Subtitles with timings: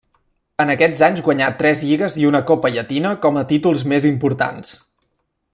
[0.63, 4.77] En aquests anys guanyà tres lligues i una Copa Llatina com a títols més importants.